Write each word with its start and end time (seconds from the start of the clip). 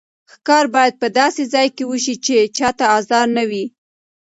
ښکار 0.33 0.65
باید 0.75 0.93
په 1.01 1.07
داسې 1.19 1.43
ځای 1.53 1.67
کې 1.75 1.83
وشي 1.91 2.15
چې 2.25 2.35
چا 2.57 2.69
ته 2.77 2.85
ازار 2.97 3.27
نه 3.37 3.43
وي. 3.49 3.65